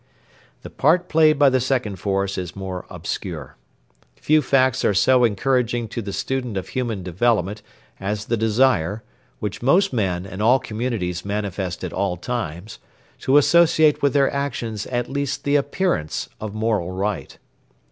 The 0.63 0.71
part 0.71 1.09
played 1.09 1.37
by 1.37 1.51
the 1.51 1.59
second 1.59 1.97
force 1.97 2.35
is 2.35 2.55
more 2.55 2.87
obscure. 2.89 3.55
Few 4.15 4.41
facts 4.41 4.83
are 4.83 4.95
so 4.95 5.23
encouraging 5.23 5.87
to 5.89 6.01
the 6.01 6.11
student 6.11 6.57
of 6.57 6.69
human 6.69 7.03
development 7.03 7.61
as 7.99 8.25
the 8.25 8.35
desire, 8.35 9.03
which 9.37 9.61
most 9.61 9.93
men 9.93 10.25
and 10.25 10.41
all 10.41 10.57
communities 10.57 11.23
manifest 11.23 11.83
at 11.83 11.93
all 11.93 12.17
times, 12.17 12.79
to 13.19 13.37
associate 13.37 14.01
with 14.01 14.13
their 14.13 14.33
actions 14.33 14.87
at 14.87 15.07
least 15.07 15.43
the 15.43 15.55
appearance 15.55 16.29
of 16.39 16.55
moral 16.55 16.89
right. 16.89 17.37